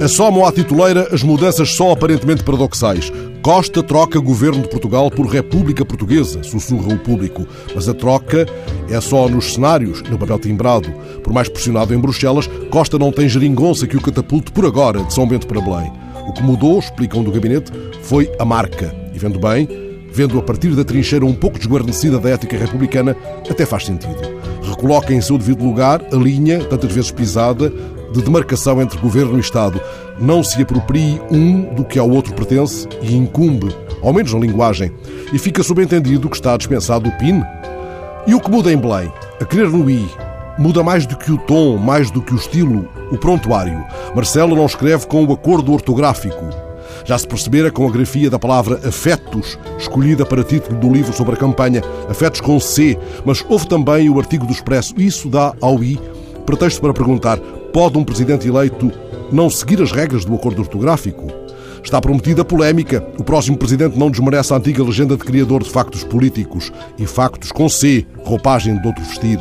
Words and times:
Assomam 0.00 0.46
à 0.46 0.50
tituleira 0.50 1.08
as 1.12 1.22
mudanças 1.22 1.74
só 1.74 1.92
aparentemente 1.92 2.42
paradoxais. 2.42 3.12
Costa 3.42 3.82
troca 3.82 4.18
governo 4.18 4.62
de 4.62 4.68
Portugal 4.70 5.10
por 5.10 5.26
República 5.26 5.84
Portuguesa, 5.84 6.42
sussurra 6.42 6.94
o 6.94 6.98
público. 6.98 7.46
Mas 7.74 7.86
a 7.86 7.92
troca 7.92 8.46
é 8.88 8.98
só 8.98 9.28
nos 9.28 9.52
cenários, 9.52 10.02
no 10.04 10.16
papel 10.16 10.38
timbrado. 10.38 10.90
Por 11.22 11.34
mais 11.34 11.50
pressionado 11.50 11.92
em 11.92 11.98
Bruxelas, 11.98 12.48
Costa 12.70 12.98
não 12.98 13.12
tem 13.12 13.28
geringonça 13.28 13.86
que 13.86 13.96
o 13.96 14.00
catapulte 14.00 14.50
por 14.52 14.64
agora 14.64 15.04
de 15.04 15.12
São 15.12 15.28
Bento 15.28 15.46
para 15.46 15.60
Belém. 15.60 15.92
O 16.26 16.32
que 16.32 16.42
mudou, 16.42 16.78
explicam 16.78 17.22
do 17.22 17.30
gabinete, 17.30 17.70
foi 18.02 18.32
a 18.38 18.44
marca. 18.44 18.94
E 19.14 19.18
vendo 19.18 19.38
bem, 19.38 19.68
vendo 20.10 20.38
a 20.38 20.42
partir 20.42 20.74
da 20.74 20.82
trincheira 20.82 21.26
um 21.26 21.34
pouco 21.34 21.58
desguarnecida 21.58 22.18
da 22.18 22.30
ética 22.30 22.56
republicana, 22.56 23.14
até 23.50 23.66
faz 23.66 23.84
sentido. 23.84 24.16
Recoloca 24.62 25.12
em 25.12 25.20
seu 25.20 25.36
devido 25.36 25.62
lugar 25.62 26.00
a 26.10 26.16
linha, 26.16 26.64
tantas 26.64 26.90
vezes 26.90 27.10
pisada, 27.10 27.70
de 28.10 28.22
demarcação 28.22 28.80
entre 28.82 28.98
governo 28.98 29.36
e 29.36 29.40
Estado. 29.40 29.80
Não 30.18 30.42
se 30.42 30.60
aproprie 30.60 31.20
um 31.30 31.74
do 31.74 31.84
que 31.84 31.98
ao 31.98 32.10
outro 32.10 32.34
pertence 32.34 32.88
e 33.00 33.14
incumbe, 33.16 33.74
ao 34.02 34.12
menos 34.12 34.32
na 34.32 34.40
linguagem. 34.40 34.92
E 35.32 35.38
fica 35.38 35.62
subentendido 35.62 36.28
que 36.28 36.36
está 36.36 36.56
dispensado 36.56 37.08
o 37.08 37.18
PIN. 37.18 37.42
E 38.26 38.34
o 38.34 38.40
que 38.40 38.50
muda 38.50 38.72
em 38.72 38.76
Belém? 38.76 39.12
A 39.40 39.44
querer 39.44 39.68
no 39.68 39.88
I. 39.88 40.06
Muda 40.58 40.82
mais 40.82 41.06
do 41.06 41.16
que 41.16 41.32
o 41.32 41.38
tom, 41.38 41.78
mais 41.78 42.10
do 42.10 42.20
que 42.20 42.34
o 42.34 42.36
estilo, 42.36 42.86
o 43.10 43.16
prontuário. 43.16 43.82
Marcelo 44.14 44.54
não 44.54 44.66
escreve 44.66 45.06
com 45.06 45.24
o 45.24 45.32
acordo 45.32 45.72
ortográfico. 45.72 46.44
Já 47.04 47.16
se 47.16 47.26
percebera 47.26 47.70
com 47.70 47.88
a 47.88 47.90
grafia 47.90 48.28
da 48.28 48.38
palavra 48.38 48.78
afetos, 48.86 49.58
escolhida 49.78 50.26
para 50.26 50.44
título 50.44 50.78
do 50.78 50.92
livro 50.92 51.14
sobre 51.14 51.34
a 51.34 51.38
campanha, 51.38 51.82
afetos 52.10 52.42
com 52.42 52.60
C, 52.60 52.98
mas 53.24 53.42
houve 53.48 53.66
também 53.66 54.10
o 54.10 54.18
artigo 54.18 54.44
do 54.44 54.52
Expresso. 54.52 54.94
Isso 54.98 55.30
dá 55.30 55.54
ao 55.62 55.82
I 55.82 55.98
pretexto 56.50 56.80
para 56.80 56.92
perguntar: 56.92 57.38
pode 57.72 57.98
um 57.98 58.04
presidente 58.04 58.48
eleito 58.48 58.92
não 59.32 59.48
seguir 59.48 59.80
as 59.82 59.92
regras 59.92 60.24
do 60.24 60.34
acordo 60.34 60.62
ortográfico? 60.62 61.26
Está 61.82 62.00
prometida 62.00 62.44
polémica. 62.44 63.04
O 63.18 63.24
próximo 63.24 63.56
presidente 63.56 63.98
não 63.98 64.10
desmerece 64.10 64.52
a 64.52 64.56
antiga 64.56 64.84
legenda 64.84 65.16
de 65.16 65.24
criador 65.24 65.62
de 65.62 65.70
factos 65.70 66.04
políticos 66.04 66.72
e 66.98 67.06
factos 67.06 67.50
com 67.50 67.68
C, 67.68 68.06
roupagem 68.24 68.80
de 68.80 68.86
outro 68.86 69.04
vestir. 69.04 69.38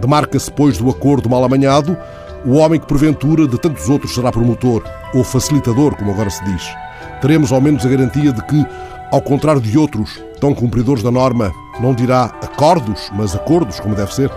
Demarca-se, 0.00 0.50
pois, 0.50 0.78
do 0.78 0.88
acordo 0.88 1.28
mal 1.28 1.44
amanhado 1.44 1.96
o 2.46 2.58
homem 2.58 2.78
que, 2.78 2.86
porventura, 2.86 3.46
de 3.46 3.58
tantos 3.58 3.88
outros 3.88 4.14
será 4.14 4.30
promotor, 4.30 4.84
ou 5.12 5.24
facilitador, 5.24 5.96
como 5.96 6.12
agora 6.12 6.30
se 6.30 6.44
diz. 6.44 6.62
Teremos 7.20 7.50
ao 7.50 7.60
menos 7.60 7.84
a 7.84 7.88
garantia 7.88 8.32
de 8.32 8.40
que, 8.44 8.64
ao 9.10 9.20
contrário 9.20 9.60
de 9.60 9.76
outros, 9.76 10.22
tão 10.40 10.54
cumpridores 10.54 11.02
da 11.02 11.10
norma, 11.10 11.52
não 11.80 11.92
dirá 11.92 12.26
acordos, 12.40 13.10
mas 13.14 13.34
acordos, 13.34 13.80
como 13.80 13.96
deve 13.96 14.14
ser. 14.14 14.30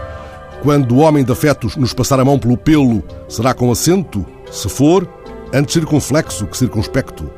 Quando 0.61 0.93
o 0.93 0.99
homem 0.99 1.23
de 1.23 1.31
afetos 1.31 1.77
nos 1.77 1.93
passar 1.93 2.19
a 2.19 2.25
mão 2.25 2.37
pelo 2.37 2.57
pelo, 2.57 3.01
será 3.29 3.53
com 3.53 3.71
acento? 3.71 4.25
Se 4.51 4.67
for, 4.67 5.07
antes 5.53 5.73
circunflexo 5.73 6.45
que 6.47 6.57
circunspecto. 6.57 7.29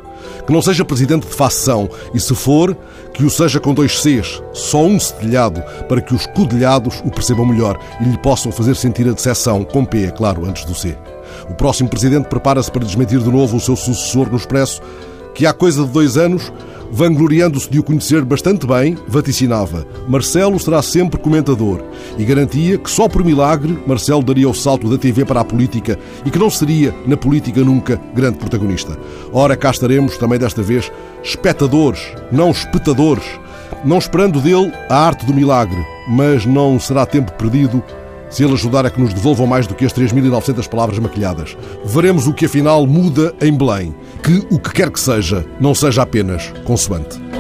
Que 0.46 0.52
não 0.52 0.62
seja 0.62 0.84
presidente 0.84 1.28
de 1.28 1.34
facção 1.34 1.88
e, 2.14 2.20
se 2.20 2.34
for, 2.34 2.76
que 3.14 3.24
o 3.24 3.30
seja 3.30 3.60
com 3.60 3.76
dois 3.76 4.00
Cs, 4.02 4.42
só 4.54 4.84
um 4.84 5.00
cedilhado, 5.00 5.62
para 5.88 6.02
que 6.02 6.16
os 6.16 6.26
codilhados 6.28 7.02
o 7.06 7.12
percebam 7.12 7.46
melhor 7.46 7.80
e 8.00 8.06
lhe 8.06 8.18
possam 8.18 8.52
fazer 8.52 8.76
sentir 8.76 9.08
a 9.08 9.14
decepção, 9.14 9.64
com 9.64 9.86
P, 9.86 10.06
é 10.06 10.12
claro, 10.12 10.46
antes 10.46 10.66
do 10.66 10.74
C. 10.74 10.98
O 11.48 11.54
próximo 11.54 11.90
presidente 11.90 12.28
prepara-se 12.28 12.72
para 12.72 12.86
desmentir 12.86 13.20
de 13.20 13.32
novo 13.32 13.58
o 13.58 13.62
seu 13.62 13.76
sucessor 13.76 14.30
no 14.30 14.38
Expresso, 14.38 14.82
que 15.36 15.46
há 15.46 15.54
coisa 15.54 15.86
de 15.86 15.92
dois 15.92 16.18
anos 16.18 16.52
vangloriando-se 16.92 17.70
de 17.70 17.80
o 17.80 17.84
conhecer 17.84 18.24
bastante 18.26 18.68
bem, 18.68 18.98
vaticinava: 19.08 19.88
Marcelo 20.08 20.60
será 20.60 20.82
sempre 20.82 21.20
comentador 21.20 21.82
e 22.18 22.26
garantia 22.26 22.78
que 22.78 22.92
só 22.92 23.08
por 23.08 23.24
milagre 23.24 23.82
Marcelo 23.88 24.22
daria 24.22 24.50
o 24.50 24.54
salto 24.54 24.90
da 24.90 24.98
TV 24.98 25.24
para 25.26 25.42
a 25.42 25.46
política 25.46 25.98
e 26.26 26.30
que 26.30 26.40
não 26.40 26.50
seria, 26.50 26.94
na 27.08 27.16
política, 27.16 27.64
nunca 27.64 28.00
grande 28.14 28.38
protagonista. 28.38 28.98
Ora, 29.32 29.56
cá 29.56 29.72
estaremos, 29.72 30.18
também 30.18 30.38
desta 30.38 30.62
vez, 30.62 30.92
espectadores, 31.24 32.02
não 32.32 32.52
espetadores, 32.52 33.24
não 33.86 33.98
esperando 33.98 34.40
dele 34.42 34.72
a 34.90 35.06
arte 35.06 35.26
do 35.26 35.34
milagre, 35.34 35.84
mas 36.08 36.46
não 36.46 36.80
será 36.80 37.06
tempo 37.06 37.32
perdido 37.34 37.82
se 38.32 38.44
ele 38.44 38.54
ajudar 38.54 38.86
a 38.86 38.90
que 38.90 39.00
nos 39.00 39.14
devolvam 39.14 39.46
mais 39.46 39.68
do 39.68 39.76
que 39.76 39.86
as 39.86 39.94
3.900 39.94 40.68
palavras 40.68 40.98
maquilhadas. 40.98 41.56
Veremos 41.86 42.26
o 42.26 42.34
que 42.34 42.46
afinal 42.46 42.88
muda 42.88 43.36
em 43.40 43.56
Belém. 43.56 43.94
Que 44.24 44.48
o 44.50 44.58
que 44.58 44.72
quer 44.72 44.90
que 44.90 45.00
seja, 45.00 45.46
não 45.60 45.76
seja 45.76 46.02
apenas 46.02 46.52
consoante. 46.64 47.31